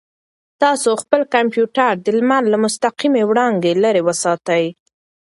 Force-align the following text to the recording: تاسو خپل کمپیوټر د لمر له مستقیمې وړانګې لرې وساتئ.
تاسو 0.61 0.89
خپل 1.01 1.21
کمپیوټر 1.35 1.91
د 2.05 2.07
لمر 2.17 2.43
له 2.51 2.57
مستقیمې 2.65 3.23
وړانګې 3.29 3.71
لرې 3.83 4.01
وساتئ. 4.07 4.65